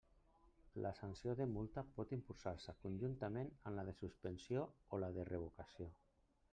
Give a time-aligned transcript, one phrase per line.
[0.85, 5.97] La sanció de multa pot imposar-se conjuntament amb la de suspensió o la de revocació.